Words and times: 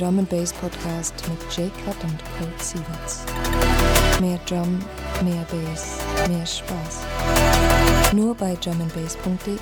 Drum 0.00 0.18
and 0.18 0.30
Bass 0.30 0.50
Podcast 0.54 1.12
mit 1.28 1.38
J-Cut 1.54 2.02
und 2.04 2.18
Colt 2.38 2.58
Sieverts. 2.62 3.22
Mehr 4.18 4.40
Drum, 4.46 4.78
mehr 5.22 5.44
Bass, 5.50 5.98
mehr 6.26 6.46
Spaß. 6.46 7.00
Nur 8.14 8.34
bei 8.34 8.54
drumandbass.de. 8.54 9.58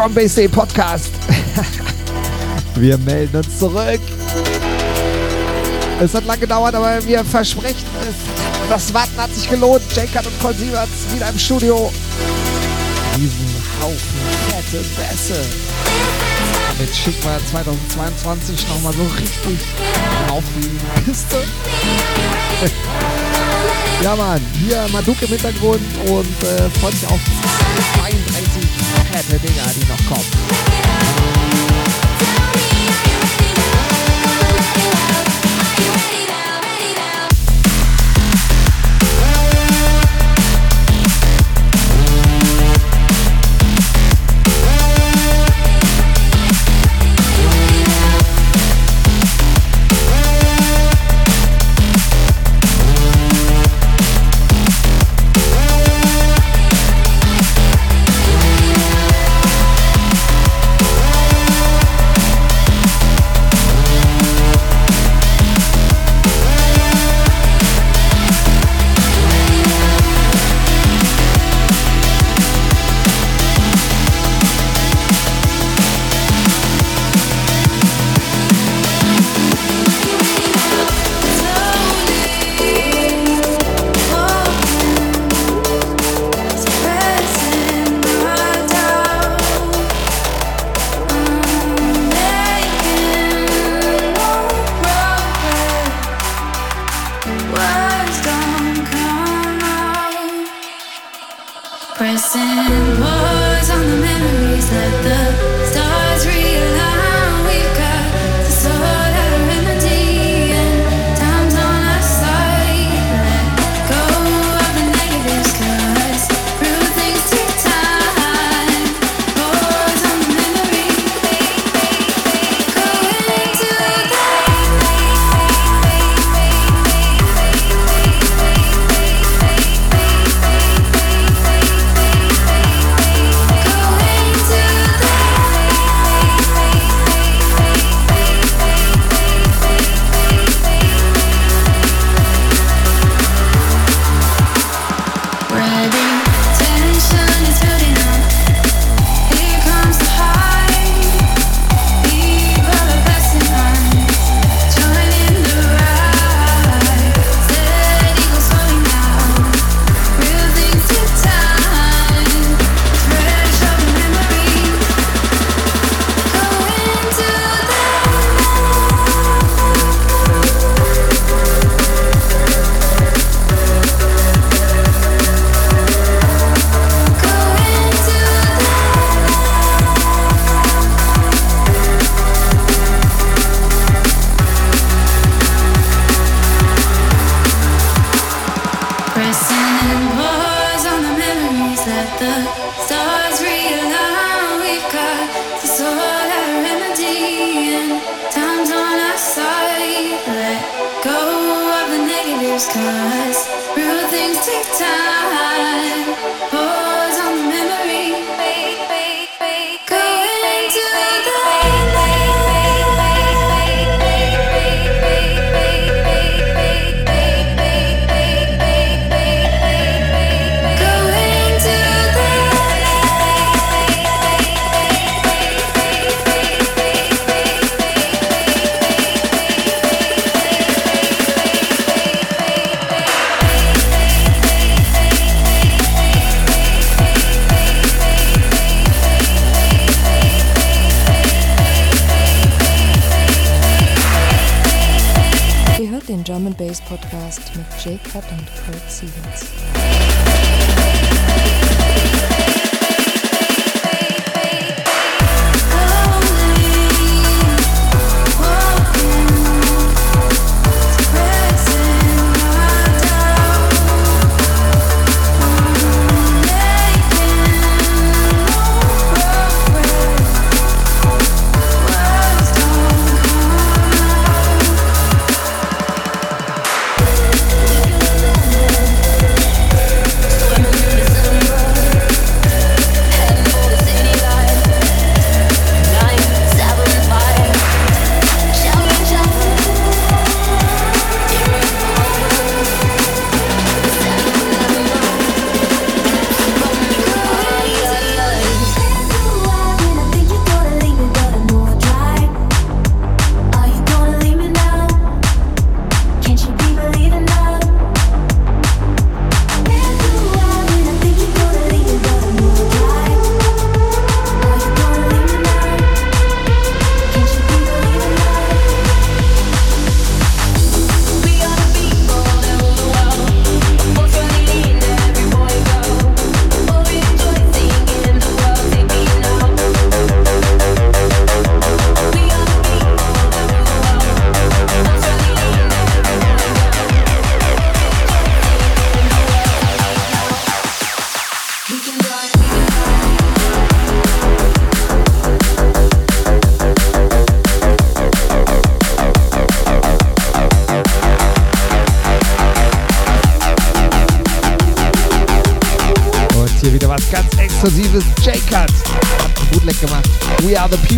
Drum 0.00 0.14
Bass 0.14 0.34
Day 0.34 0.48
Podcast. 0.48 1.10
wir 2.74 2.96
melden 2.96 3.36
uns 3.36 3.58
zurück. 3.58 4.00
Es 6.00 6.14
hat 6.14 6.24
lange 6.24 6.40
gedauert, 6.40 6.74
aber 6.74 7.04
wir 7.04 7.22
versprechen 7.22 7.86
es. 8.00 8.70
Das 8.70 8.94
Warten 8.94 9.18
hat 9.18 9.34
sich 9.34 9.50
gelohnt. 9.50 9.82
Jacob 9.94 10.24
und 10.24 10.40
Col 10.40 10.54
Sieverts 10.54 11.14
wieder 11.14 11.28
im 11.28 11.38
Studio. 11.38 11.92
Diesen 13.14 13.54
Haufen 13.78 14.20
fette 14.48 14.82
Bässe. 14.96 15.44
Damit 16.78 16.96
schicken 16.96 17.22
wir 17.22 17.38
2022 17.50 18.68
nochmal 18.70 18.94
so 18.94 19.02
richtig 19.02 19.58
auf 20.30 20.44
die 20.56 21.04
Piste. 21.04 21.44
ja, 24.02 24.16
Mann, 24.16 24.40
hier 24.66 24.82
Maduk 24.92 25.20
im 25.20 25.28
Hintergrund 25.28 25.82
und 26.06 26.42
äh, 26.42 26.70
freut 26.80 26.94
sich 26.94 27.06
auf 27.06 27.20
32 28.00 28.69
at 28.98 29.06
headhuntingrt.com 29.06 30.79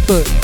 But. 0.07 0.42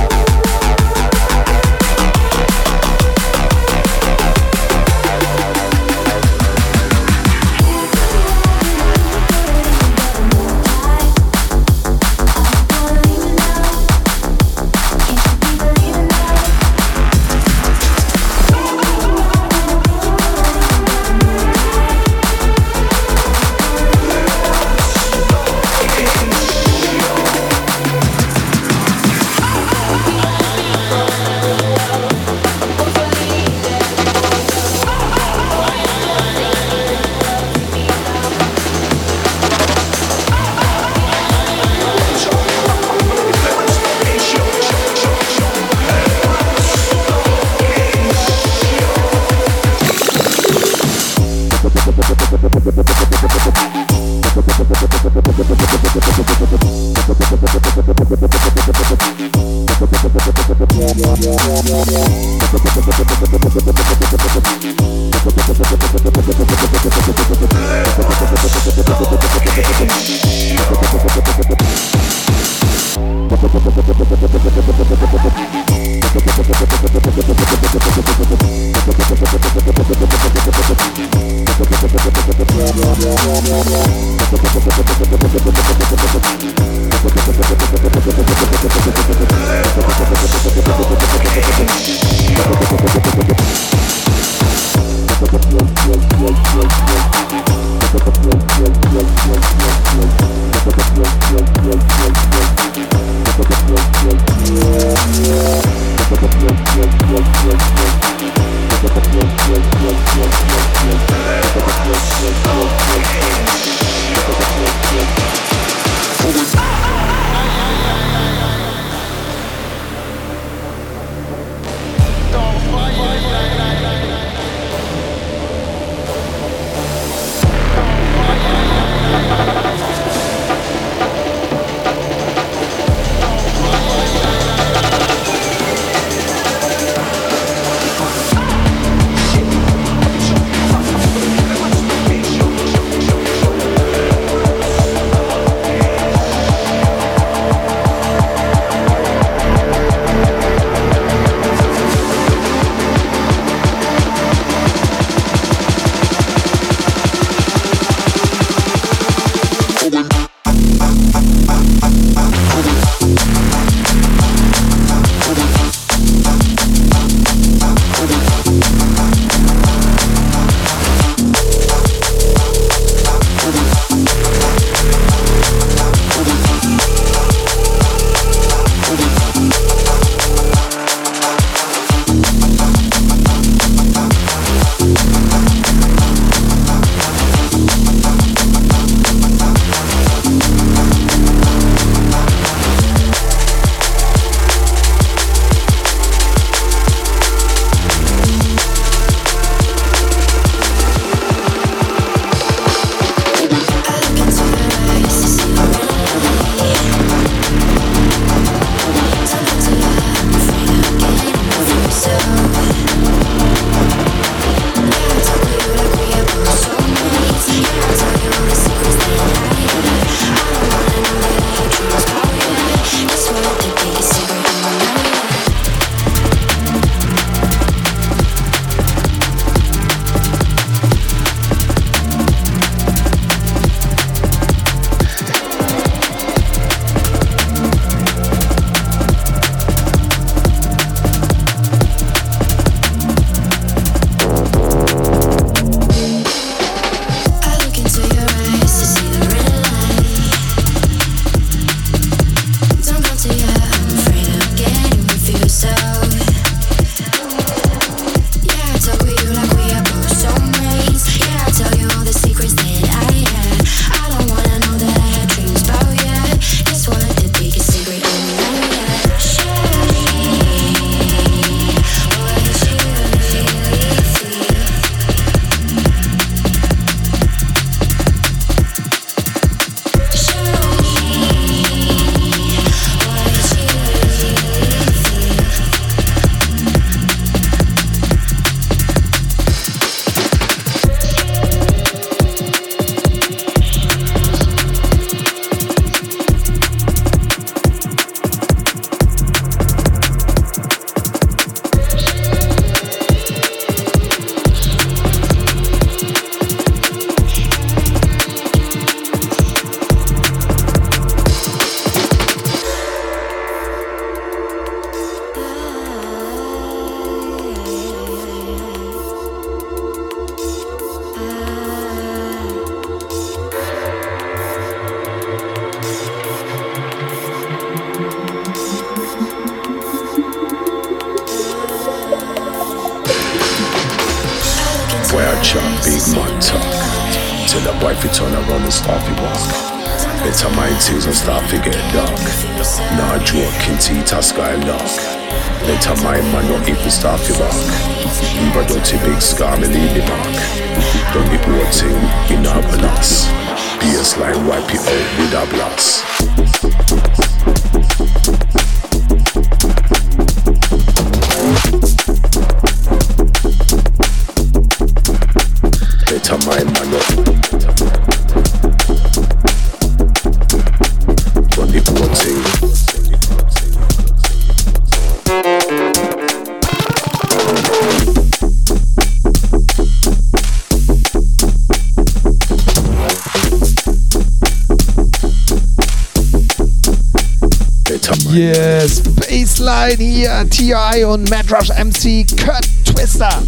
Bassline 389.72 390.04
hier, 390.04 390.50
T.I. 390.50 391.06
und 391.06 391.30
Madrush 391.30 391.70
MC 391.70 392.26
Kurt 392.38 392.68
Twister. 392.86 393.42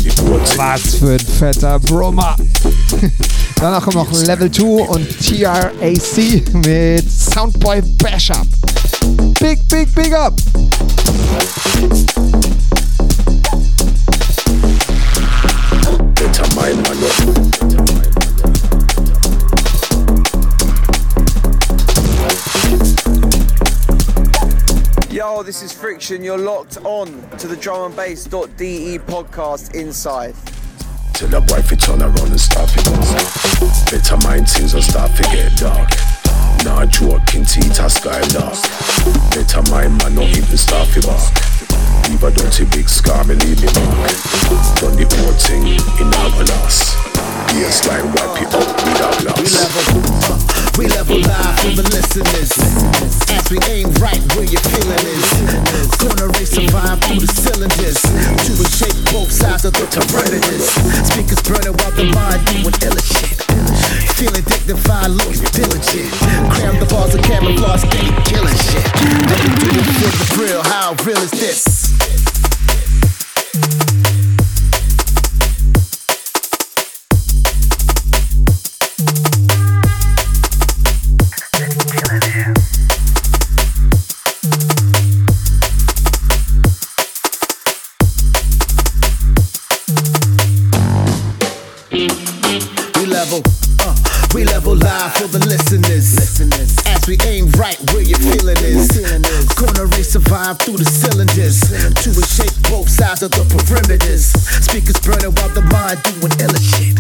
Was 0.56 0.96
für 0.96 1.13
ein 1.13 1.20
fetter 1.20 1.80
Brummer. 1.80 2.36
Danach 3.58 3.84
kommt 3.84 3.96
noch 3.96 4.12
Level 4.25 4.50
2 4.50 4.63
und 4.63 5.08
TRAC 5.20 6.53
mit 6.65 7.12
Soundboy 7.12 7.82
Bash 7.98 8.32
Up. 8.32 8.48
Big, 9.39 9.60
big, 9.68 9.94
big 9.94 10.13
up. 10.13 10.34
This 25.53 25.62
is 25.62 25.72
Friction. 25.72 26.24
You're 26.24 26.39
locked 26.39 26.79
on 26.83 27.29
to 27.38 27.48
the 27.48 27.55
drum 27.55 27.86
and 27.86 27.95
bass.de 27.95 28.98
podcast 29.05 29.75
inside. 29.75 30.33
Till 31.13 31.27
the 31.27 31.41
wife 31.41 31.72
it 31.72 31.79
turn 31.79 32.01
around 32.01 32.17
and 32.17 32.41
start. 32.41 32.74
Better 33.86 34.17
mind 34.25 34.50
things 34.50 34.74
start 34.81 35.12
to 35.15 35.22
get 35.29 35.55
dark. 35.57 35.91
Nah. 36.65 36.89
Better 39.29 39.62
mind 39.69 39.95
man, 40.01 40.15
not 40.15 40.25
even 40.25 40.57
start 40.57 40.89
to 40.89 41.01
back. 41.05 42.10
Leave 42.10 42.24
a 42.24 42.31
dirty 42.31 42.65
big 42.74 42.89
scar, 42.89 43.24
me 43.25 43.36
mark. 43.38 44.10
Done 44.81 44.98
the 44.98 45.05
whole 45.05 45.38
thing 45.38 45.69
in 46.01 46.10
our 46.17 46.43
loss. 46.50 47.12
Baseline 47.53 48.10
wipe 48.17 48.41
it 48.41 48.50
up 48.50 48.65
with 48.81 48.98
a 48.98 49.33
We 49.38 49.45
level, 49.53 49.86
uh, 50.25 50.41
we 50.73 50.88
level 50.89 51.21
live 51.21 51.54
for 51.62 51.69
the 51.78 51.86
listeners. 51.93 52.49
As 53.30 53.45
we 53.54 53.62
aim 53.69 53.93
right 54.01 54.17
where 54.34 54.49
your 54.49 54.60
feeling 54.73 55.06
is. 55.06 55.30
Gonna 56.01 56.34
race 56.34 56.49
survive 56.49 56.97
through 57.06 57.21
the 57.21 57.30
cylinders. 57.30 58.01
To 58.01 58.51
a 58.58 58.65
shape 58.73 58.97
both 59.13 59.30
sides 59.32 59.65
of 59.65 59.73
the 59.73 59.86
perimeters. 59.86 60.65
Speakers 61.06 61.45
burning 61.45 61.78
while 61.78 61.93
the 61.93 62.10
mind 62.10 62.41
doing 62.49 62.73
illa 62.89 63.01
shit. 63.06 63.38
Feeling 64.17 64.41
dignified, 64.49 65.13
looking 65.13 65.45
diligent. 65.54 66.10
Cram 66.58 66.82
the 66.82 66.89
bars 66.89 67.13
of 67.13 67.21
camouflage, 67.21 67.86
steady 67.86 68.10
killing 68.25 68.58
shit. 68.65 68.86
Do 68.97 69.69
it 69.69 69.93
for 70.01 70.25
the 70.25 70.41
real. 70.41 70.63
How 70.65 70.97
real 71.06 71.21
is 71.21 71.30
this? 71.38 71.93
Live 95.04 95.16
for 95.18 95.28
the 95.28 95.39
listeners. 95.48 96.16
As 96.88 97.08
we 97.08 97.18
aim 97.28 97.52
right 97.60 97.80
where 97.92 98.04
your 98.04 98.20
feeling 98.20 98.58
is. 98.63 98.88
Gonna 99.60 99.86
race 99.96 100.12
survive 100.13 100.60
through 100.60 100.78
the 100.78 100.86
cylinders. 100.86 101.60
To 101.60 102.10
a 102.12 102.24
shape 102.24 102.56
both 102.70 102.89
sides 102.89 103.22
of 103.24 103.32
the 103.32 103.44
perimeters. 103.52 104.32
Speakers 104.63 105.00
burning 105.04 105.36
while 105.36 105.50
the 105.50 105.62
mind 105.76 106.00
doing 106.08 106.32
illa 106.39 106.60
shit. 106.60 106.96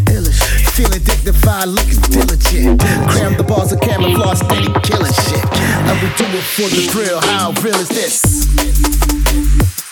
Feeling 0.75 1.03
dignified, 1.03 1.67
looking 1.69 2.01
diligent. 2.11 2.81
Cram 3.07 3.37
the 3.37 3.43
bars 3.43 3.71
of 3.71 3.79
camouflage, 3.79 4.39
steady 4.39 4.67
killing 4.83 5.13
shit. 5.27 5.45
And 5.87 5.95
we 6.01 6.09
do 6.19 6.27
it 6.27 6.43
for 6.43 6.67
the 6.67 6.83
thrill. 6.91 7.21
How 7.21 7.53
real 7.63 7.75
is 7.75 7.89
this? 7.89 9.82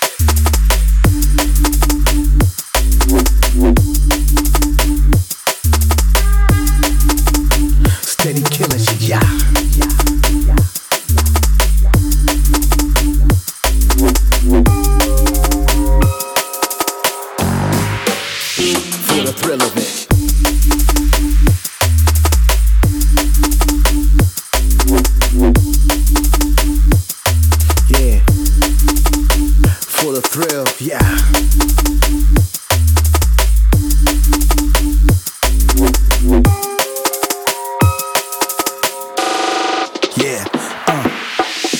Yeah, 40.21 40.45
uh. 40.85 41.01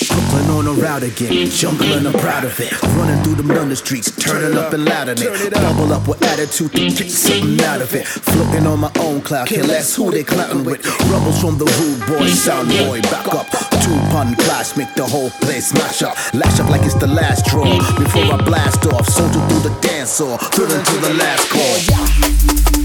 Brooklyn 0.09 0.49
on 0.49 0.65
the 0.65 0.73
route 0.81 1.03
again, 1.03 1.47
jungle 1.51 1.93
and 1.93 2.07
I'm 2.07 2.13
proud 2.13 2.43
of 2.43 2.59
it. 2.59 2.71
Running 2.97 3.23
through 3.23 3.35
them 3.35 3.49
London 3.49 3.75
streets, 3.75 4.09
turning 4.17 4.57
up 4.57 4.73
and 4.73 4.83
loud 4.83 5.09
in 5.09 5.17
it. 5.21 5.53
Bubble 5.53 5.93
up 5.93 6.07
with 6.07 6.23
attitude 6.23 6.71
to 6.71 6.89
get 6.89 7.11
something 7.11 7.61
out 7.61 7.81
of 7.83 7.93
it. 7.93 8.07
Floating 8.07 8.65
on 8.65 8.79
my 8.79 8.91
own 8.99 9.21
cloud, 9.21 9.47
care 9.47 9.63
less 9.63 9.95
who 9.95 10.09
they 10.09 10.23
clowning 10.23 10.65
with. 10.65 10.83
Rubbles 11.11 11.39
from 11.39 11.59
the 11.59 11.65
rude 11.65 12.01
boy, 12.07 12.25
sound 12.29 12.69
boy, 12.69 12.99
back 13.13 13.27
up. 13.27 13.47
Two 13.83 13.97
pun 14.09 14.33
clash, 14.35 14.75
make 14.75 14.93
the 14.95 15.05
whole 15.05 15.29
place 15.45 15.71
mash 15.75 16.01
up. 16.01 16.17
Lash 16.33 16.59
up 16.59 16.69
like 16.71 16.81
it's 16.81 16.95
the 16.95 17.05
last 17.05 17.45
draw. 17.45 17.63
Before 17.99 18.23
I 18.23 18.37
blast 18.43 18.87
off, 18.87 19.07
soldier 19.07 19.39
through 19.49 19.69
the 19.69 19.79
dance 19.81 20.17
hall, 20.17 20.37
through 20.37 20.65
to 20.65 20.95
the 20.97 21.13
last 21.13 21.47
call. 21.51 22.80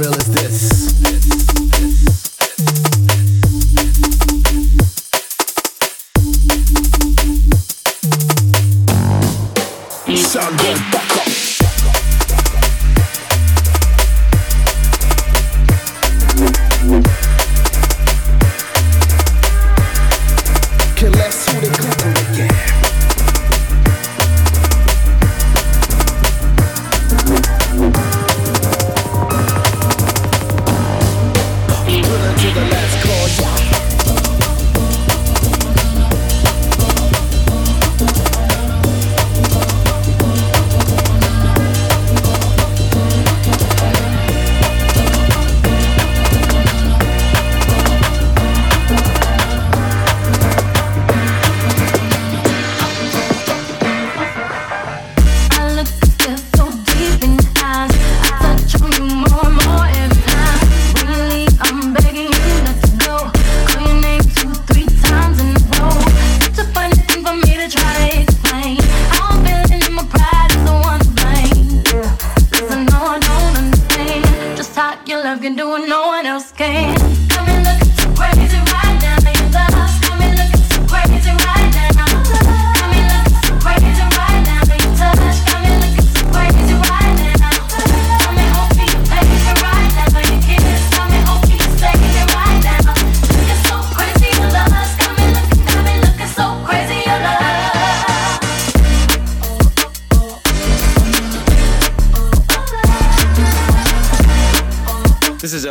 Real 0.00 0.14
is 0.14 0.26
this? 0.26 0.93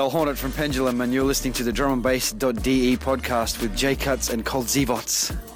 El 0.03 0.09
Hornet 0.09 0.37
from 0.37 0.51
Pendulum, 0.51 0.99
and 0.99 1.13
you're 1.13 1.23
listening 1.23 1.53
to 1.53 1.63
the 1.63 1.71
Drum 1.71 1.93
and 1.93 2.03
Bass.de 2.03 2.97
podcast 2.97 3.61
with 3.61 3.73
Jaycuts 3.73 4.33
and 4.33 4.43
Kolt 4.43 4.65
Siewerts. 4.65 5.52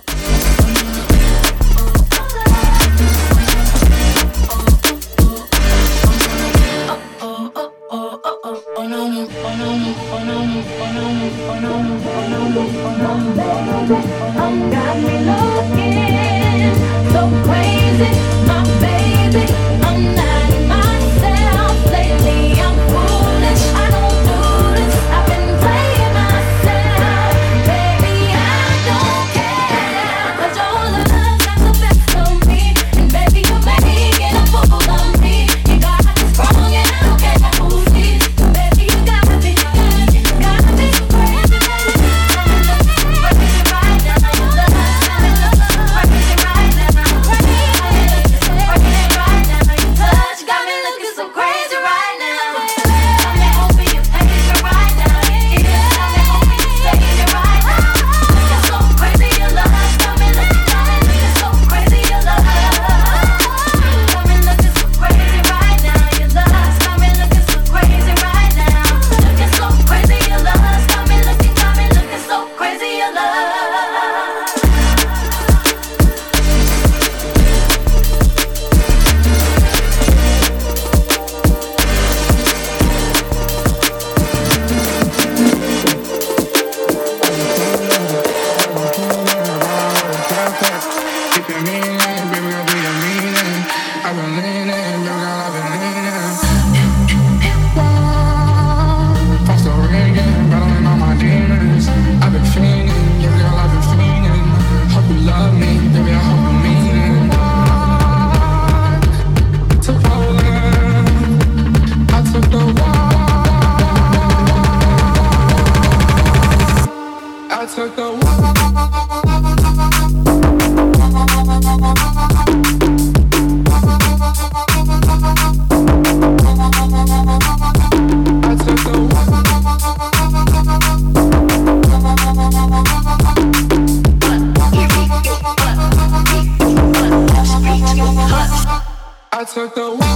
set 139.58 139.74
the 139.74 140.07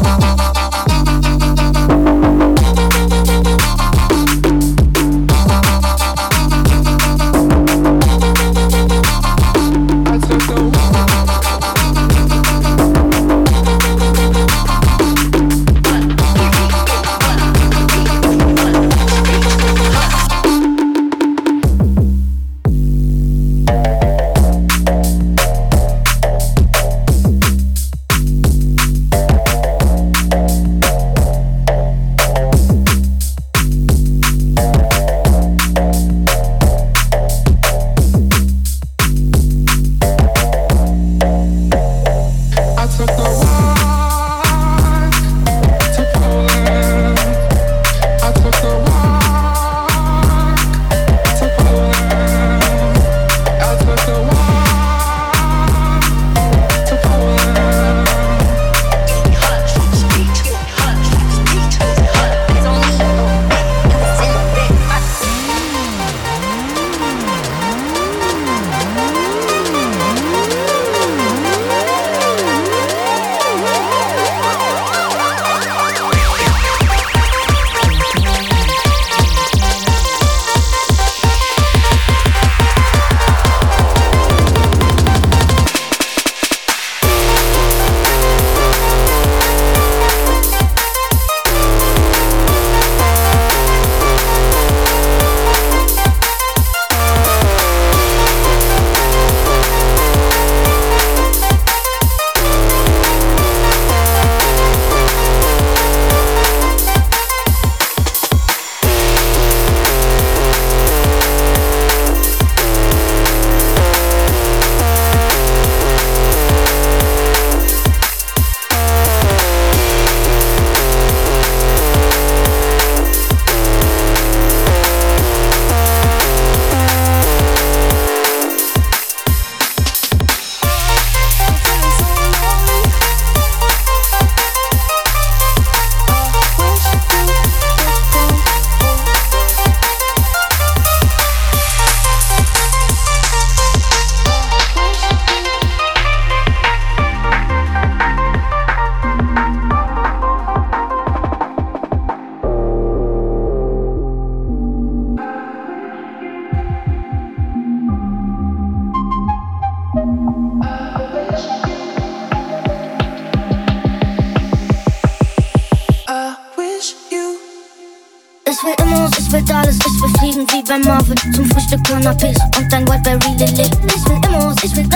my 172.03 172.13
pills. 172.15 172.39
On 172.57 172.67
time, 172.69 172.85
what 172.85 173.07
I 173.07 173.13
really 173.13 173.51
live. 173.57 173.71
This 173.81 174.03
with 174.07 174.21
the 174.21 174.29
most, 174.31 174.63
ich 174.63 174.90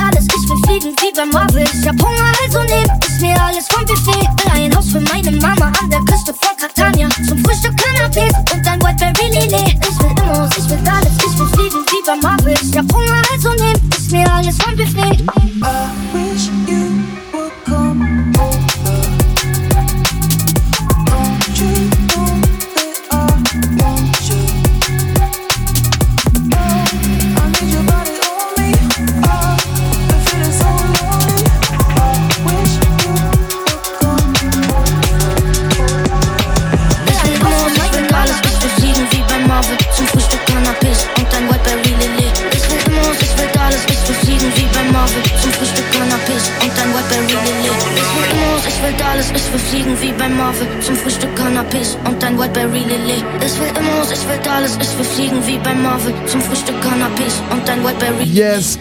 Yes. 58.36 58.78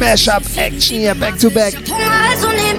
Mashup 0.00 0.42
Action 0.56 1.00
hier, 1.00 1.14
back 1.14 1.38
to 1.38 1.50
back. 1.50 1.74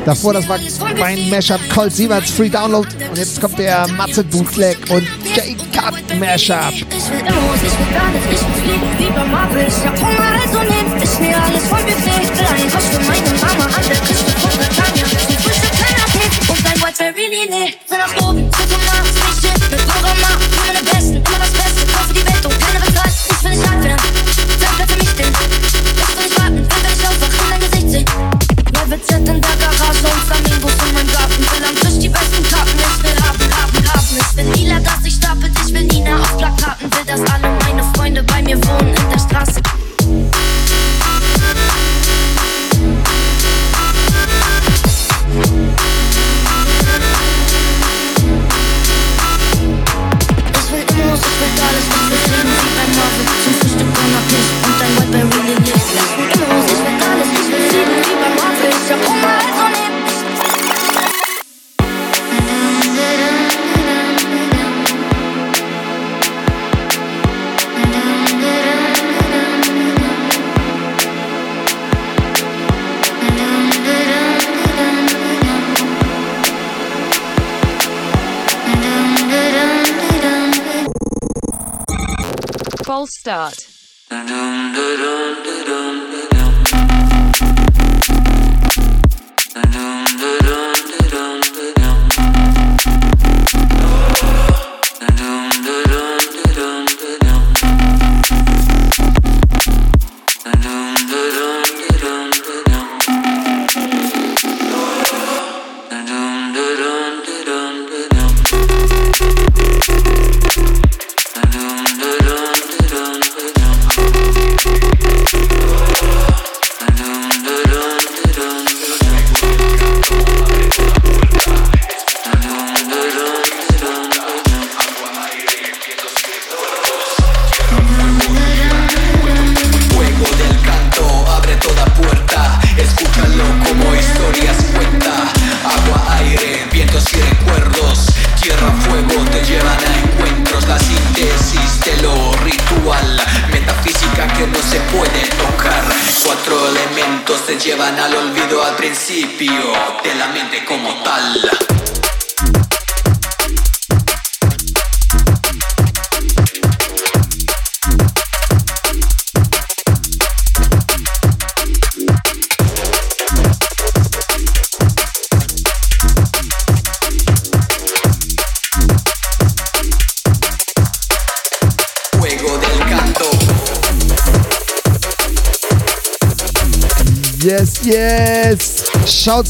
Davor, 0.03 0.33
das 0.33 0.49
war 0.49 0.57
mein 0.97 1.29
Mashup 1.29 1.61
Colt 1.69 1.93
Sieverts 1.93 2.31
Free 2.31 2.49
Download. 2.49 2.87
Und 3.07 3.17
jetzt 3.19 3.39
kommt 3.39 3.59
der 3.59 3.87
Matze 3.89 4.23
Bootleg 4.23 4.77
und 4.89 5.03
J-Cut 5.35 6.17
Mashup. 6.19 6.73
Ich 6.73 6.89
will 6.89 7.19
los, 7.19 7.59
ich 7.61 7.77
will 7.77 7.93
gar 7.93 8.09
nicht, 8.09 8.25
ich 8.31 8.41
will 8.41 8.73
lieber 8.97 9.23
wie 9.23 9.29
Marvel. 9.29 9.67
Ich 9.67 9.85
hab 9.85 9.95
Hunger, 10.01 10.41
also 10.41 10.59
nehmt 10.59 11.03
ich 11.03 11.19
mir 11.19 11.37
alles 11.37 11.67
voll 11.67 11.83
befähigt. 11.83 12.31
Ich 12.33 12.39
will 12.39 12.47
ein 12.47 12.73
Haus 12.73 12.85
für 12.85 12.99
meine 13.01 13.31
Mama 13.39 13.65
an 13.65 13.83
der 13.87 13.97
Küste 13.97 14.31
von 14.41 14.49
Catania. 14.59 15.05
Ich 15.05 15.45
will 15.45 15.53
kleiner 15.77 16.07
Kind 16.13 16.49
und 16.49 16.65
dein 16.65 16.79
Boy 16.79 16.91
Ferrini 16.93 17.45
nicht. 17.47 17.82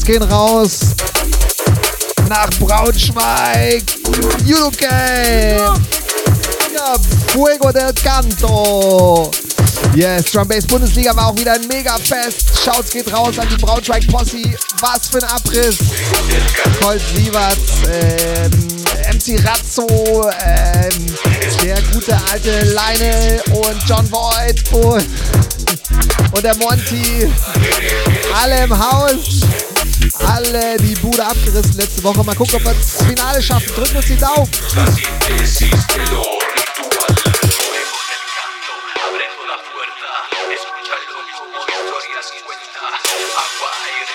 Gehen 0.04 0.22
raus 0.22 0.80
nach 2.28 2.50
Braunschweig, 2.60 3.82
UK, 4.46 4.82
ja, 6.74 6.94
Fuego 7.28 7.72
del 7.72 7.90
Canto. 7.94 9.30
Yes, 9.94 10.30
Drum 10.32 10.46
Bass 10.46 10.66
Bundesliga 10.66 11.16
war 11.16 11.28
auch 11.28 11.38
wieder 11.38 11.54
ein 11.54 11.66
mega 11.68 11.96
Fest. 11.96 12.50
Schaut's 12.62 12.90
geht 12.90 13.10
raus 13.14 13.38
an 13.38 13.48
die 13.48 13.56
Braunschweig 13.56 14.06
Posse. 14.08 14.42
Was 14.80 15.08
für 15.08 15.22
ein 15.22 15.30
Abriss. 15.30 15.78
Colt 16.82 17.00
Sievert, 17.14 17.56
ähm, 17.90 18.50
MC 19.10 19.42
Razzo, 19.46 19.86
ähm, 20.44 21.06
der 21.62 21.80
gute 21.92 22.14
alte 22.30 22.60
Leine 22.72 23.40
und 23.52 23.76
John 23.86 24.06
Void 24.12 24.62
und, 24.72 25.06
und 26.32 26.44
der 26.44 26.56
Monty. 26.56 27.32
Alle 28.34 28.64
im 28.64 28.78
Haus 28.78 29.40
alle 30.20 30.76
die 30.78 30.94
Bude 30.94 31.24
abgerissen 31.24 31.74
letzte 31.76 32.02
Woche. 32.02 32.22
Mal 32.24 32.34
gucken, 32.34 32.56
ob 32.56 32.64
wir 32.64 32.74
das 32.74 33.02
Finale 33.02 33.42
schaffen. 33.42 33.68
Drücken 33.74 33.96
uns 33.96 34.06
die 34.06 34.16
Daumen. 34.16 34.48
Agua, 43.36 43.70
aire. 43.86 44.14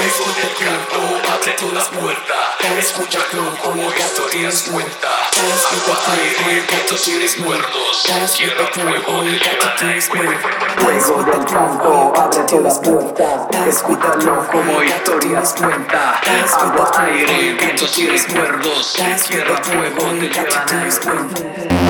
Eso 0.00 0.24
del 0.24 0.54
gran 0.58 0.80
bate 1.28 1.50
todas 1.52 1.92
muertas 1.92 2.36
Escucha 2.78 3.18
como 3.30 3.88
gato 3.90 4.22
tienes 4.30 4.62
cuenta. 4.62 5.08
Agua, 5.08 5.98
aire, 6.12 6.64
gato 6.66 6.94
tienes 6.96 7.38
muertos. 7.38 8.02
Tierra, 8.36 8.66
fuego, 8.72 9.22
el 9.22 9.38
gato 9.38 9.66
tienes 9.78 10.08
muertos. 10.14 10.50
Eso 10.96 11.22
del 11.22 11.44
gran 11.44 11.78
bate 12.14 12.40
todas 12.48 12.80
muertas 12.82 13.68
Escúchalo 13.68 14.46
como 14.50 14.78
gato 14.78 15.18
tienes 15.18 15.52
cuenta. 15.52 16.20
Agua, 16.58 16.90
aire, 16.98 17.54
gato 17.60 17.86
tienes 17.86 18.28
muertos. 18.30 18.94
Tierra, 19.28 19.62
fuego, 19.62 20.10
el 20.10 20.28
gato 20.28 20.64
tienes 20.66 21.04
muertos 21.04 21.82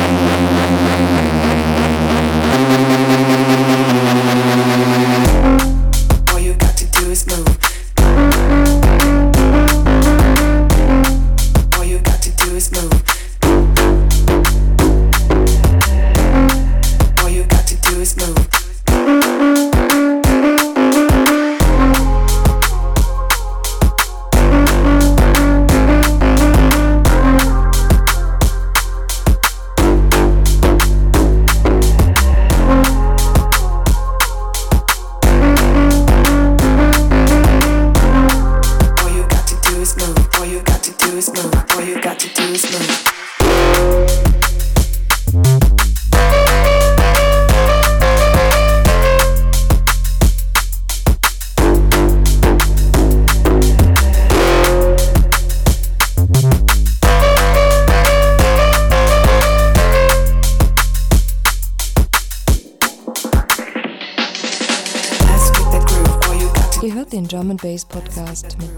is 7.13 7.27
move. 7.27 7.62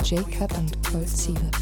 Jacob 0.05 0.53
und 0.59 0.71
Colt 0.87 1.09
Siebert. 1.09 1.54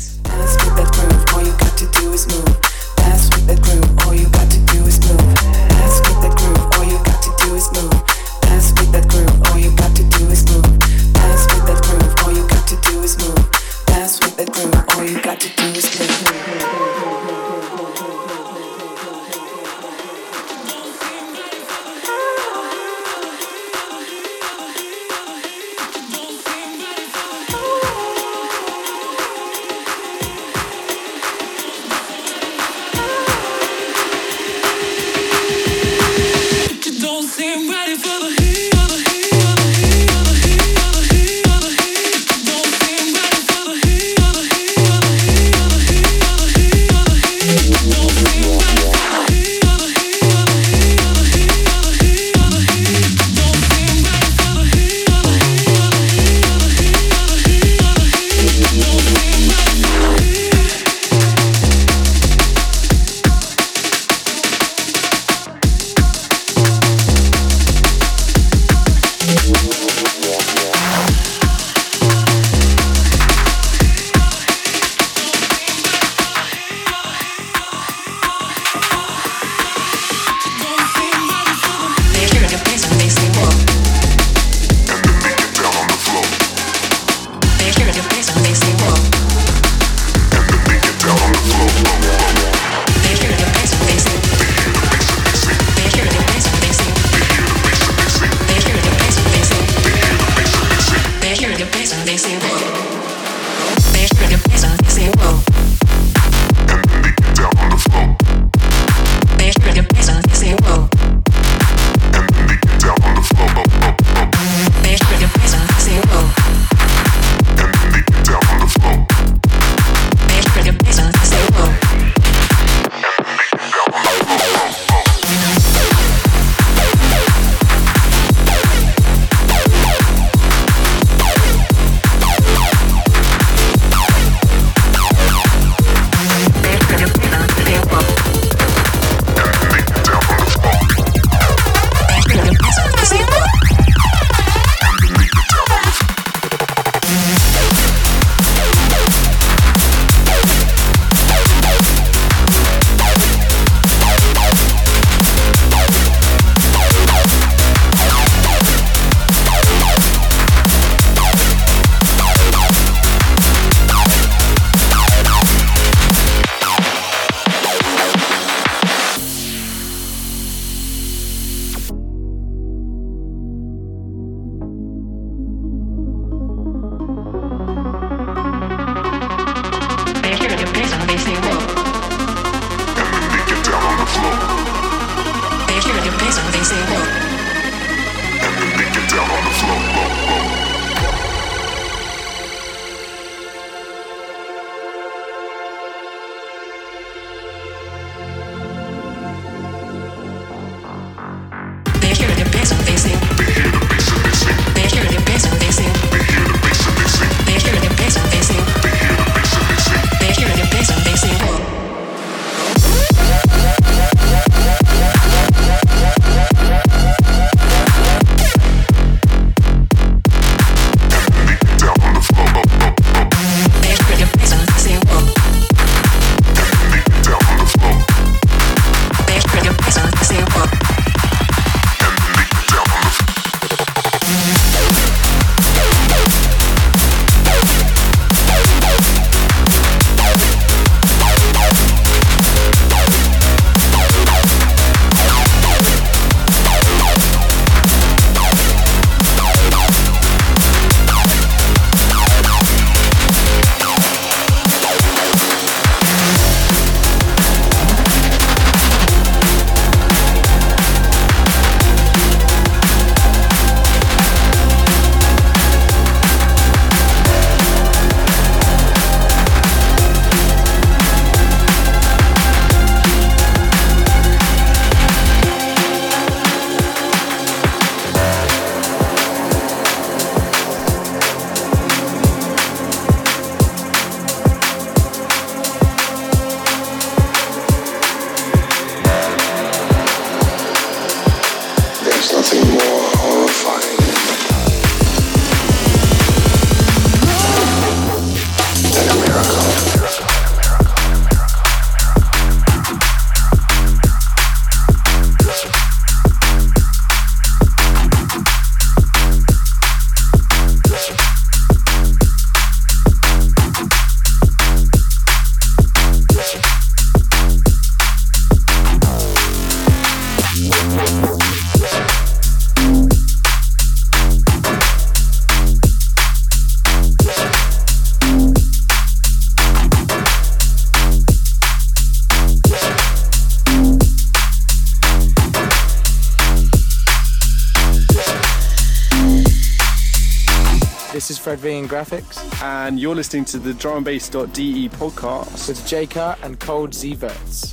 This 341.53 341.61
Fred 341.61 341.71
V 341.71 341.79
in 341.79 341.89
Grafix. 341.89 342.63
And 342.63 342.99
you're 342.99 343.15
listening 343.15 343.45
to 343.47 343.59
the 343.59 343.73
drumandbass.de 343.73 344.89
podcast 344.91 345.69
with 345.69 345.79
Jaycut 345.81 346.43
and 346.43 346.59
Cold 346.59 346.95
Z 346.95 347.15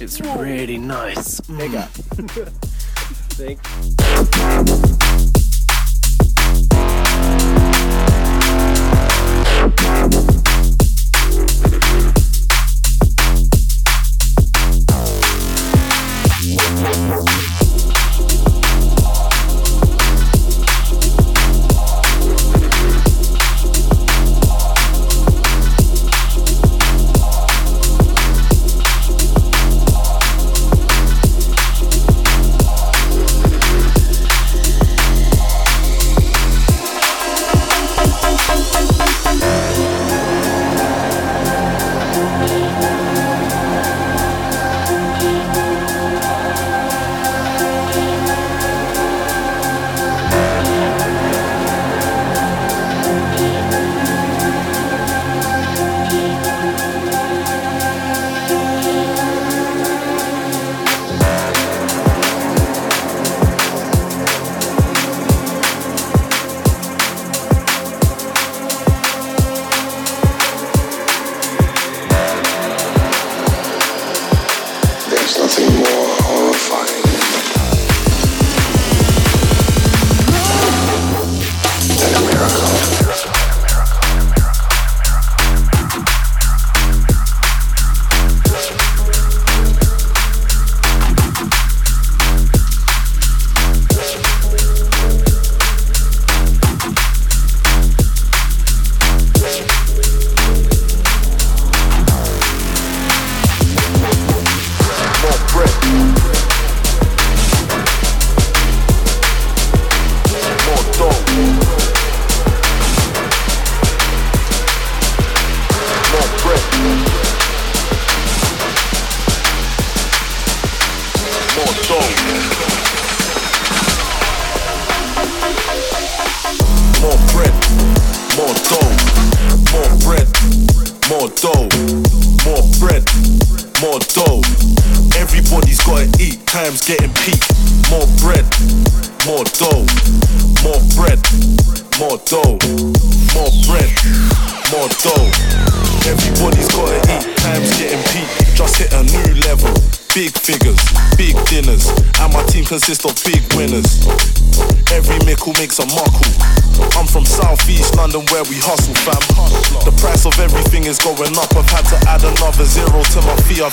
It's 0.01 0.19
really 0.19 0.77
nice. 0.77 1.39
Big 1.41 1.75
up. 1.75 1.89
Think. 3.39 3.59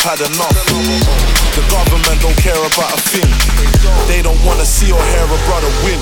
Had 0.06 0.22
enough. 0.22 0.54
The 1.58 1.66
government 1.66 2.22
don't 2.22 2.38
care 2.38 2.54
about 2.54 2.94
a 2.94 3.00
thing. 3.10 3.26
They 4.06 4.22
don't 4.22 4.38
wanna 4.46 4.62
see 4.62 4.94
or 4.94 5.02
hear 5.02 5.26
a 5.26 5.40
brother 5.50 5.72
win. 5.82 5.98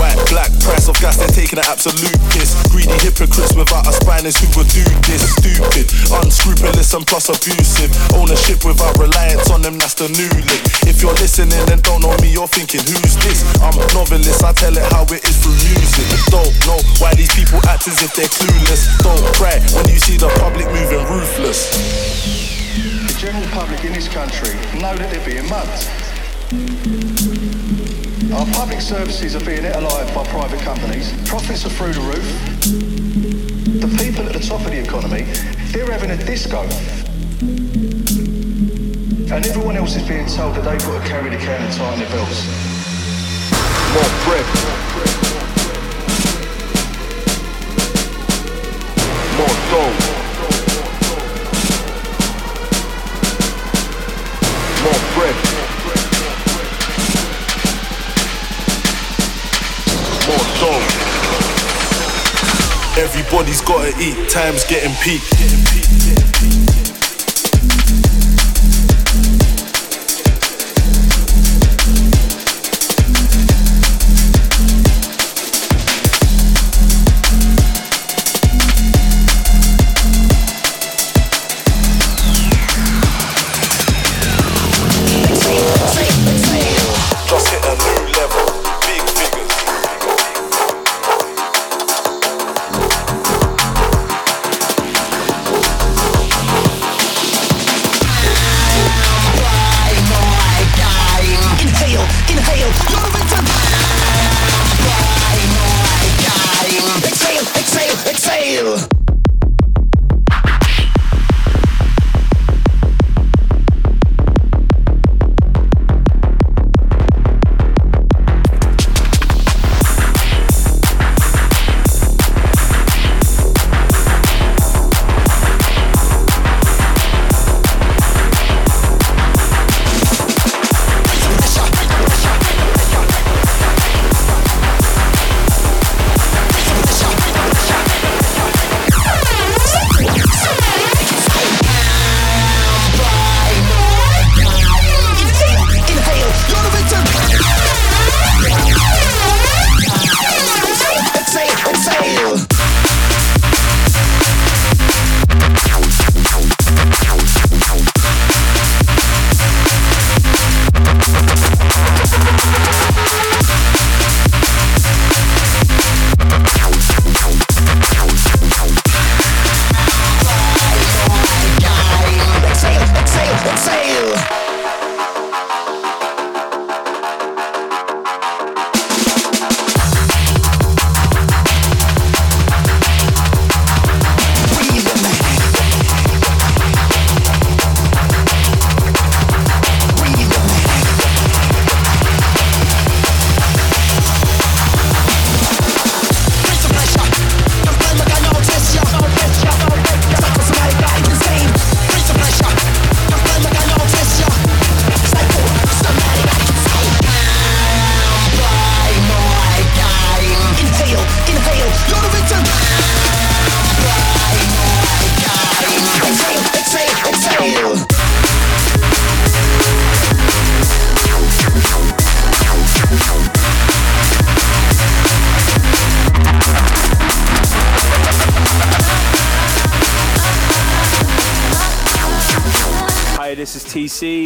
White, 0.00 0.16
black, 0.32 0.48
press 0.64 0.88
of 0.88 0.96
gas, 1.04 1.20
they're 1.20 1.28
taking 1.28 1.60
an 1.60 1.68
absolute 1.68 2.16
piss. 2.32 2.56
Greedy 2.72 2.96
hypocrites 3.04 3.52
without 3.52 3.84
a 3.84 3.92
spine 3.92 4.24
is 4.24 4.40
who 4.40 4.48
would 4.56 4.72
do 4.72 4.80
this. 5.04 5.36
Stupid, 5.36 5.84
unscrupulous 6.24 6.96
and 6.96 7.04
plus 7.04 7.28
abusive. 7.28 7.92
Ownership 8.16 8.64
without 8.64 8.96
reliance 8.96 9.50
on 9.52 9.60
them, 9.60 9.76
that's 9.76 10.00
the 10.00 10.08
new 10.08 10.32
lick. 10.48 10.62
If 10.88 11.04
you're 11.04 11.16
listening 11.20 11.60
and 11.68 11.82
don't 11.84 12.00
know 12.00 12.16
me, 12.24 12.32
you're 12.32 12.48
thinking, 12.48 12.80
who's 12.88 13.20
this? 13.20 13.44
I'm 13.60 13.76
a 13.76 13.84
novelist, 13.92 14.40
I 14.40 14.56
tell 14.56 14.72
it 14.72 14.86
how 14.96 15.04
it 15.12 15.20
is 15.28 15.36
through 15.44 15.60
music. 15.76 16.08
Don't 16.32 16.56
know 16.64 16.80
why 17.04 17.12
these 17.12 17.32
people 17.36 17.60
act 17.68 17.84
as 17.84 18.00
if 18.00 18.16
they're 18.16 18.32
clueless. 18.32 18.88
Don't 19.04 19.20
cry 19.36 19.60
when 19.76 19.92
you 19.92 20.00
see 20.00 20.16
the 20.16 20.32
public 20.40 20.64
moving 20.72 20.91
general 23.32 23.50
public 23.52 23.84
in 23.84 23.92
this 23.94 24.08
country 24.08 24.52
know 24.78 24.94
that 24.94 25.10
they're 25.10 25.24
being 25.24 25.48
mugged. 25.48 25.88
Our 28.32 28.46
public 28.52 28.80
services 28.80 29.34
are 29.34 29.44
being 29.44 29.64
ate 29.64 29.74
alive 29.74 30.14
by 30.14 30.26
private 30.26 30.60
companies. 30.60 31.12
Profits 31.26 31.64
are 31.64 31.70
through 31.70 31.94
the 31.94 32.00
roof. 32.00 32.28
The 33.80 33.88
people 34.04 34.26
at 34.26 34.34
the 34.34 34.40
top 34.40 34.60
of 34.60 34.70
the 34.70 34.80
economy, 34.80 35.22
they're 35.72 35.90
having 35.90 36.10
a 36.10 36.16
disco. 36.16 36.62
And 39.32 39.46
everyone 39.46 39.76
else 39.76 39.96
is 39.96 40.06
being 40.06 40.26
told 40.26 40.56
that 40.56 40.64
they've 40.64 40.78
got 40.78 41.02
to 41.02 41.08
carry 41.08 41.30
the 41.30 41.38
can 41.38 41.62
and 41.62 41.72
tighten 41.72 42.00
their 42.00 42.10
belts. 42.10 42.44
More 43.94 44.12
bread. 44.28 44.46
More 49.38 49.56
dough. 49.70 50.11
Everybody's 63.32 63.62
gotta 63.62 63.98
eat, 63.98 64.28
time's 64.28 64.62
getting 64.66 64.94
peak. 65.00 66.81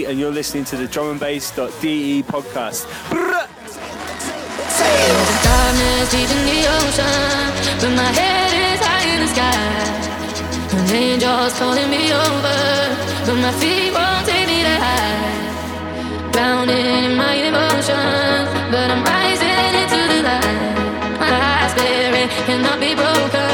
And 0.07 0.21
you're 0.21 0.31
listening 0.31 0.65
to 0.67 0.77
the 0.77 0.87
Drum 0.87 1.11
and 1.11 1.19
Bass.de 1.19 2.23
podcast. 2.23 2.87
Darkness 5.43 6.11
deep 6.13 6.31
in 6.31 6.43
the 6.47 6.63
ocean, 6.79 7.51
but 7.81 7.91
my 7.91 8.11
head 8.15 8.53
is 8.55 8.81
high 8.87 9.03
in 9.11 9.21
the 9.21 9.29
sky. 9.35 9.51
An 10.79 10.95
angel's 10.95 11.59
calling 11.59 11.91
me 11.91 12.13
over, 12.13 12.97
but 13.27 13.35
my 13.35 13.51
feet 13.59 13.93
won't 13.93 14.27
take 14.27 14.47
me 14.47 14.63
high. 14.63 15.27
In 16.69 17.17
my 17.17 17.35
emotions, 17.35 18.49
but 18.71 18.91
I'm 18.91 19.03
rising 19.03 19.75
into 19.81 20.01
the 20.13 20.23
light. 20.23 21.19
My 21.19 21.67
spirit 21.75 22.31
cannot 22.47 22.79
be 22.79 22.95
broken. 22.95 23.46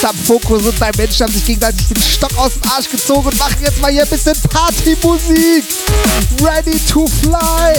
Subfokus 0.00 0.66
und 0.66 0.80
dein 0.80 0.92
Mensch 0.96 1.20
haben 1.20 1.32
sich 1.32 1.44
gegenseitig 1.44 1.88
den 1.88 2.02
Stock 2.02 2.36
aus 2.36 2.52
dem 2.54 2.70
Arsch 2.70 2.88
gezogen 2.88 3.28
und 3.28 3.38
machen 3.38 3.56
jetzt 3.62 3.80
mal 3.80 3.90
hier 3.90 4.02
ein 4.02 4.08
bisschen 4.08 4.34
Partymusik. 4.48 5.64
Ready 6.42 6.78
to 6.90 7.06
fly. 7.22 7.74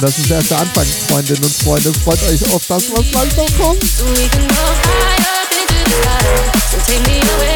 Das 0.00 0.18
ist 0.18 0.30
erst 0.30 0.50
der 0.50 0.58
Anfang, 0.60 0.86
Freundinnen 1.08 1.44
und 1.44 1.54
Freunde. 1.54 1.92
Freut 2.04 2.22
euch 2.24 2.52
auf 2.52 2.62
das, 2.66 2.84
was 2.92 3.10
gleich 3.10 3.36
noch 3.36 3.58
kommt. 3.58 3.84
So 6.74 6.78
take 6.86 7.08
me 7.08 7.20
away. 7.20 7.53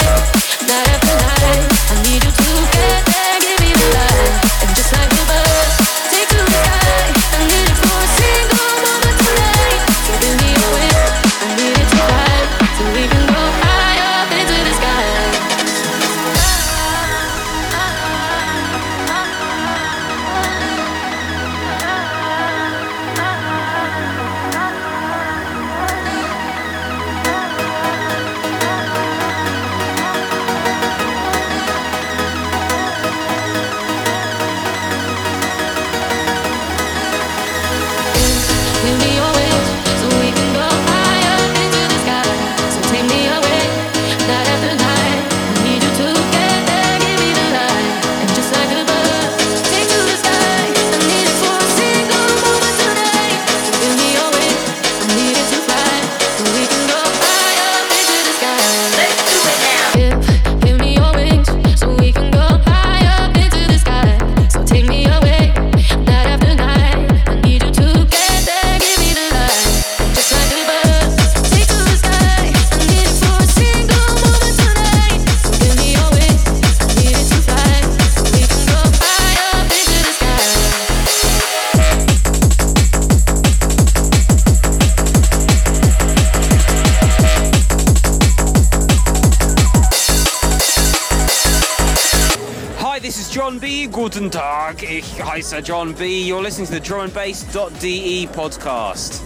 John 95.69 95.93
B. 95.93 96.27
You're 96.27 96.41
listening 96.41 96.67
to 96.69 96.73
the 96.73 96.81
drumandbass.de 96.81 98.27
podcast. 98.29 99.18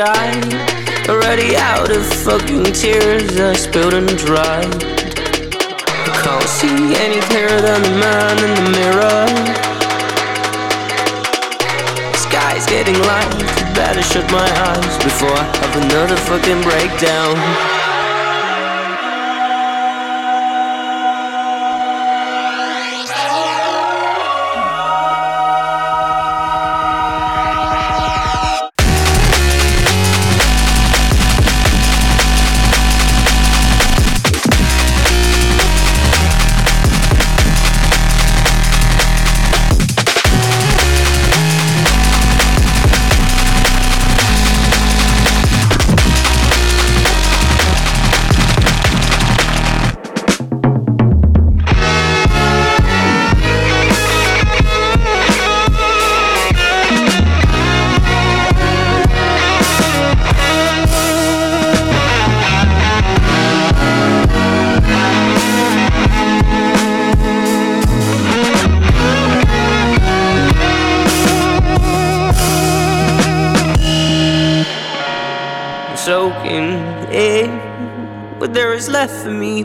sky. 0.00 0.32
Already 1.08 1.56
out 1.56 1.90
of 1.90 2.02
fucking 2.24 2.64
tears, 2.72 3.38
I 3.38 3.52
spilled 3.52 3.92
and 3.92 4.08
dried. 4.16 4.80
Can't 6.22 6.48
see 6.48 6.96
any 7.04 7.20
clearer 7.28 7.60
than 7.60 7.82
the 7.82 7.94
man 8.04 8.36
in 8.46 8.52
the 8.58 8.66
mirror. 8.78 9.26
Sky's 12.16 12.64
getting 12.66 12.98
light, 13.10 13.74
better 13.74 14.02
shut 14.02 14.30
my 14.32 14.48
eyes 14.70 14.96
before 15.04 15.36
I 15.36 15.44
have 15.60 15.76
another 15.84 16.16
fucking 16.16 16.62
breakdown. 16.62 17.79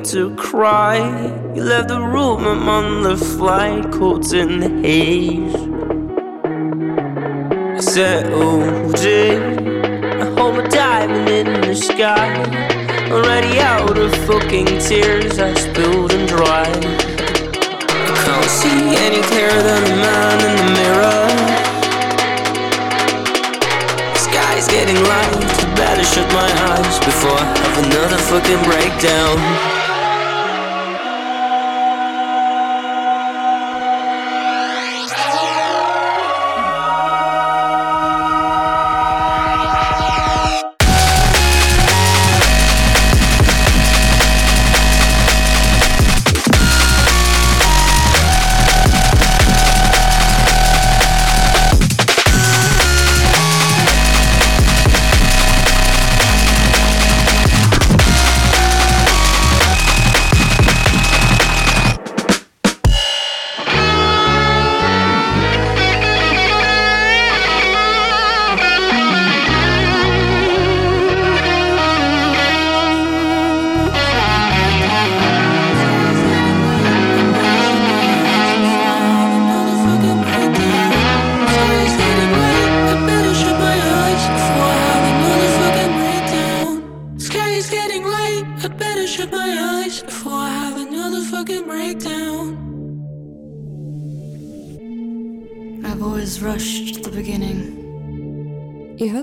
To 0.05 0.35
cry. 0.35 0.97
You 1.55 1.63
left 1.63 1.87
the 1.87 1.99
room, 1.99 2.45
I'm 2.45 2.69
on 2.69 3.01
the 3.01 3.17
flight, 3.17 3.91
caught 3.91 4.33
in 4.33 4.59
the 4.59 4.69
haze. 4.87 5.55
I 7.75 7.79
said, 7.79 8.31
oh, 8.31 8.93
Jay, 8.93 9.35
I 9.35 10.25
hold 10.37 10.57
my 10.57 10.67
diamond 10.67 11.29
in 11.29 11.61
the 11.61 11.75
sky. 11.75 12.29
Already 13.11 13.59
out 13.59 13.97
of 13.97 14.13
fucking 14.27 14.67
tears, 14.77 15.39
I 15.39 15.53
spilled 15.55 16.13
and 16.13 16.27
dried. 16.27 16.85
I 18.05 18.15
can't 18.25 18.45
see 18.45 18.95
any 19.05 19.21
clearer 19.29 19.61
than 19.63 19.83
the 19.85 19.95
man 20.05 20.37
in 20.47 20.55
the 20.59 20.67
mirror. 20.81 21.25
The 24.13 24.19
sky's 24.19 24.67
getting 24.67 25.01
light, 25.01 25.75
better 25.75 26.03
shut 26.03 26.31
my 26.31 26.51
eyes 26.69 26.99
before 26.99 27.39
I 27.39 27.57
have 27.57 27.85
another 27.85 28.17
fucking 28.17 28.61
breakdown. 28.69 29.74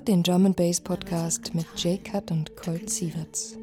Hört 0.02 0.08
den 0.08 0.22
Drum 0.24 0.52
Bass 0.54 0.80
Podcast 0.80 1.54
mit 1.54 1.66
J-Cut 1.76 2.32
und 2.32 2.56
Colt 2.56 2.90
Sieverts. 2.90 3.56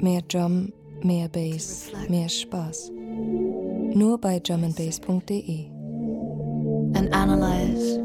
Mehr 0.00 0.22
Drum, 0.28 0.72
mehr 1.02 1.28
Bass, 1.28 1.90
mehr 2.08 2.28
Spaß. 2.28 2.92
Nur 2.92 4.18
bei 4.20 4.38
drumandbass.de. 4.38 5.66
and 6.94 7.12
analyze. 7.12 7.96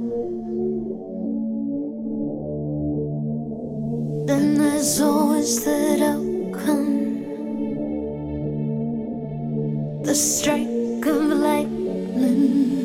Then 4.26 4.58
there's 4.58 5.00
always 5.00 5.64
that 5.64 6.02
outcome. 6.02 7.24
The 10.04 10.16
strike 10.16 11.06
of 11.06 11.24
lightning. 11.40 12.83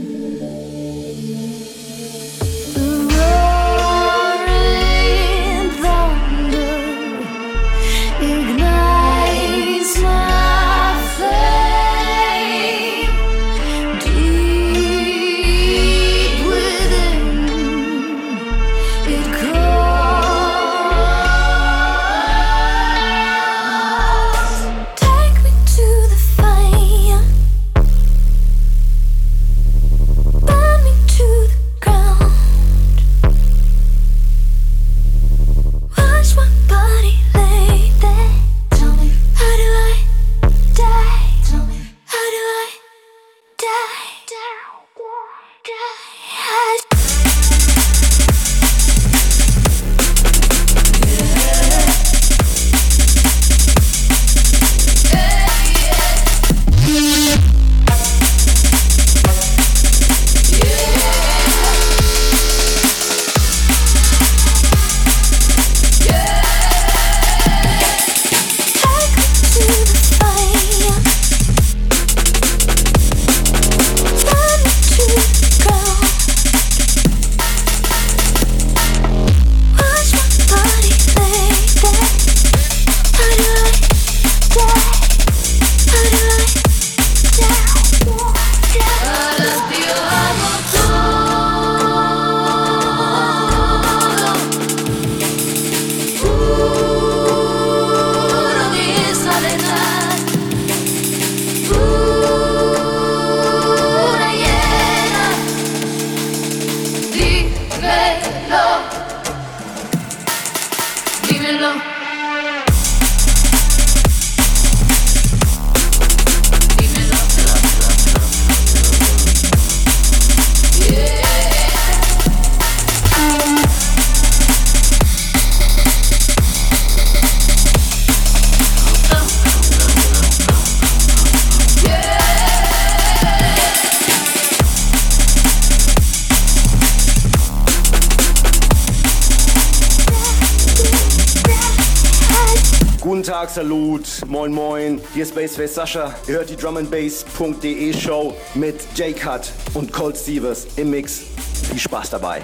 Tag, 143.49 143.55
Salut, 143.55 144.03
moin 144.27 144.53
moin, 144.53 145.01
hier 145.15 145.23
ist 145.23 145.35
Bassface 145.35 145.75
Sascha. 145.75 146.15
Ihr 146.27 146.35
hört 146.35 146.51
die 146.51 146.57
drumandbass.de 146.57 147.93
Show 147.95 148.35
mit 148.55 148.77
J-Cut 148.95 149.53
und 149.75 149.93
Colt 149.93 150.17
Stevens 150.17 150.67
im 150.77 150.91
Mix. 150.91 151.23
Viel 151.71 151.79
Spaß 151.79 152.11
dabei. 152.11 152.43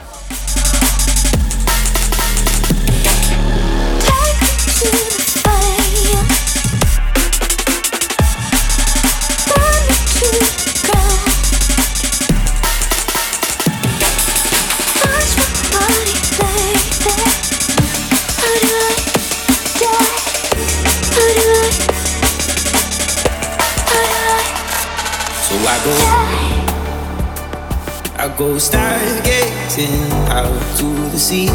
go 28.37 28.57
stargazing 28.57 30.11
out 30.29 30.61
to 30.77 30.87
the 31.13 31.19
sea 31.19 31.47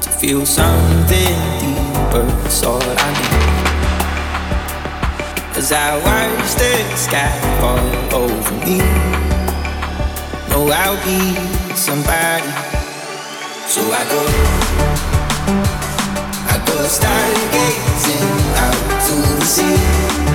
to 0.00 0.10
feel 0.10 0.46
something 0.46 1.36
deeper. 1.58 2.22
That's 2.42 2.62
all 2.62 2.80
I 2.80 3.10
need. 3.18 3.50
As 5.56 5.72
I 5.72 5.96
watch 6.06 6.54
the 6.54 6.96
sky 6.96 7.32
fall 7.58 8.22
over 8.22 8.54
me, 8.64 8.78
know 10.50 10.70
I'll 10.70 10.96
be 11.04 11.34
somebody. 11.74 12.50
So 13.66 13.80
I 13.90 14.04
go, 14.12 14.22
I 16.46 16.56
go 16.64 16.76
stargazing 16.86 18.30
out 18.56 18.78
to 19.06 19.14
the 19.40 19.46
sea. 19.46 20.29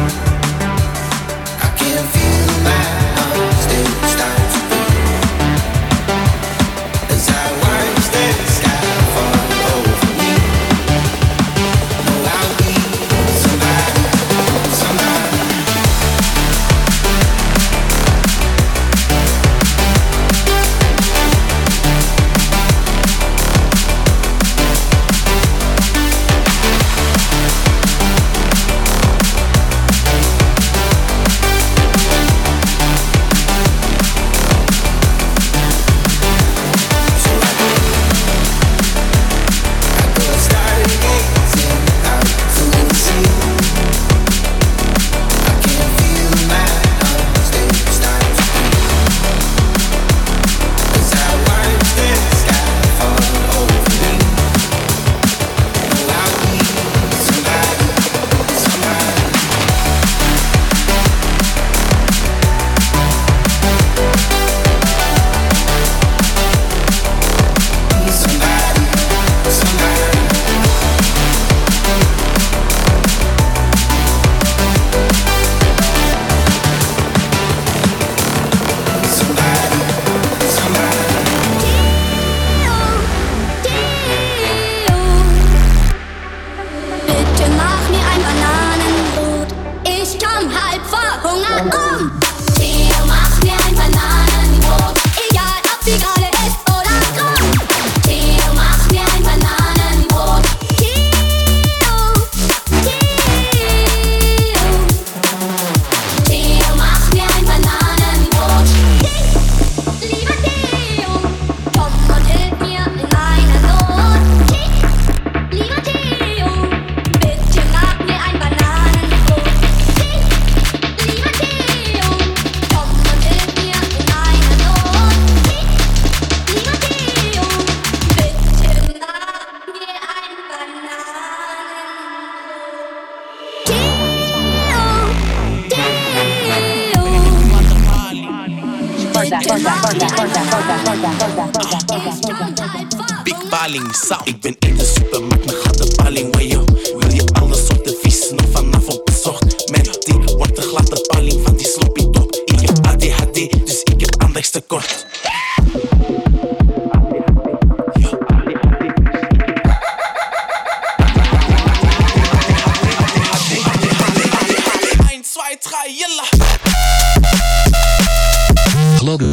Brother. 169.17 169.31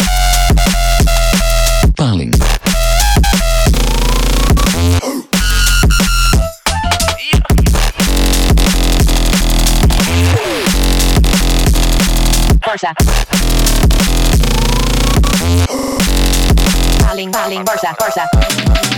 Falling. 1.96 2.32
Versa. 12.62 12.94
Falling, 17.00 17.30
darling, 17.32 17.64
Versa, 17.66 17.94
Versa. 17.98 18.91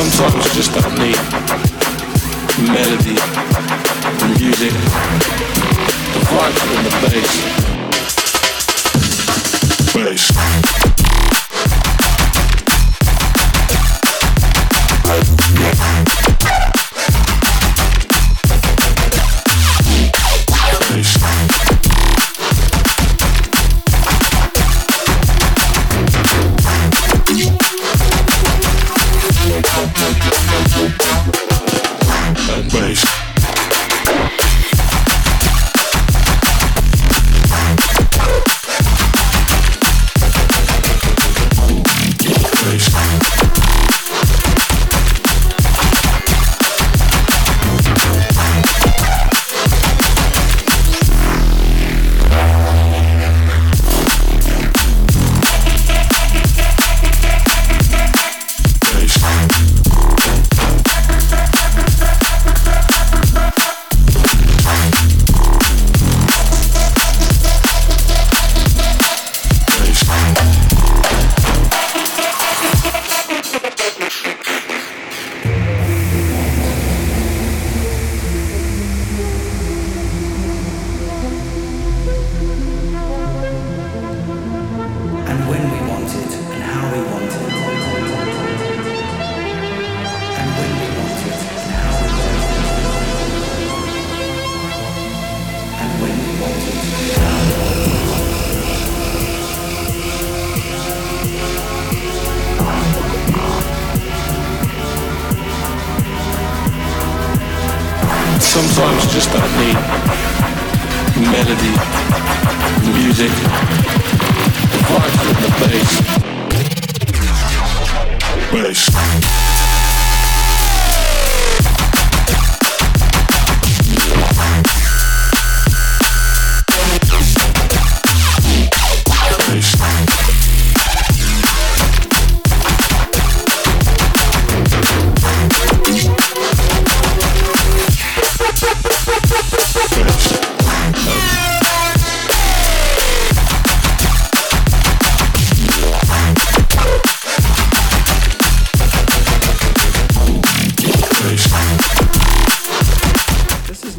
Sometimes 0.00 0.34
I 0.34 0.48
just 0.54 0.72
don't 0.72 0.96
need 0.98 1.20
melody, 2.72 3.16
the 4.16 4.28
music, 4.40 4.72
the 6.14 6.20
vibe 6.24 6.56
and 6.72 6.86
the 6.86 6.92
bass. 7.04 7.32
Bass. 9.92 10.89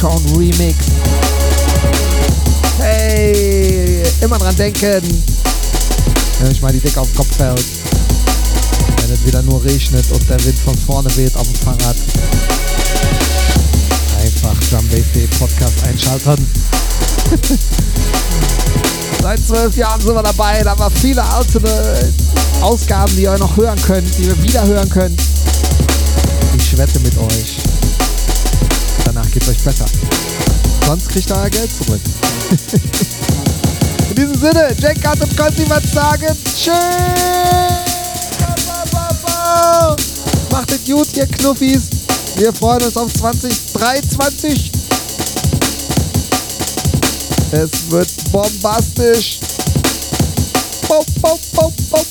Metron 0.00 0.24
Remix. 0.34 0.76
Hey, 2.78 4.02
immer 4.22 4.38
dran 4.38 4.56
denken. 4.56 5.02
Wenn 6.38 6.50
euch 6.50 6.62
mal 6.62 6.72
die 6.72 6.80
Decke 6.80 7.02
auf 7.02 7.08
den 7.08 7.16
Kopf 7.16 7.36
fällt. 7.36 7.62
Wenn 8.96 9.12
es 9.12 9.26
wieder 9.26 9.42
nur 9.42 9.62
regnet 9.62 10.10
und 10.10 10.26
der 10.26 10.42
Wind 10.42 10.58
von 10.58 10.74
vorne 10.74 11.14
weht 11.18 11.36
auf 11.36 11.46
dem 11.46 11.54
Fahrrad. 11.54 11.96
Einfach 14.22 14.56
Drumbase 14.70 15.28
Podcast 15.38 15.84
einschalten. 15.86 16.46
Seit 19.20 19.46
zwölf 19.46 19.76
Jahren 19.76 20.00
sind 20.00 20.14
wir 20.14 20.22
dabei. 20.22 20.62
Da 20.62 20.70
haben 20.70 20.80
wir 20.80 20.90
viele 20.90 21.22
alte 21.22 21.60
Ausgaben, 22.62 23.14
die 23.16 23.24
ihr 23.24 23.36
noch 23.36 23.54
hören 23.54 23.78
könnt, 23.82 24.08
die 24.16 24.22
ihr 24.22 24.42
wieder 24.42 24.66
hören 24.66 24.88
könnt. 24.88 25.20
Ich 26.56 26.78
wette 26.78 26.98
mit 27.00 27.18
euch. 27.18 27.59
Euch 29.50 29.58
besser. 29.64 29.86
Sonst 30.86 31.08
kriegt 31.08 31.28
ihr 31.28 31.36
euer 31.36 31.50
Geld 31.50 31.70
zurück. 31.72 32.00
In 34.10 34.14
diesem 34.14 34.34
Sinne, 34.38 34.76
Jack 34.78 35.02
Cut 35.02 35.20
und 35.20 35.36
Conti 35.36 35.68
was 35.68 35.90
sagen. 35.92 36.36
Tschüss. 36.44 36.74
Macht 40.52 40.70
es 40.70 40.84
gut, 40.84 41.16
ihr 41.16 41.26
Knuffis. 41.26 41.90
Wir 42.36 42.52
freuen 42.52 42.84
uns 42.84 42.96
auf 42.96 43.12
2023. 43.12 44.70
Es 47.50 47.90
wird 47.90 48.08
bombastisch. 48.30 49.40
Bop, 50.86 51.06
bop, 51.20 51.40
bop, 51.54 51.72
bop. 51.90 52.09